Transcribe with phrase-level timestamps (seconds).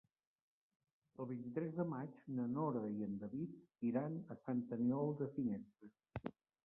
[1.23, 6.33] El vint-i-tres de maig na Nora i en David iran a Sant Aniol de Finestres.